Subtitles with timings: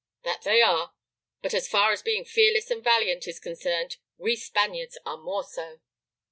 [0.23, 0.95] "That they are,
[1.43, 5.79] but as far as being fearless and valiant is concerned, we Spaniards are more so."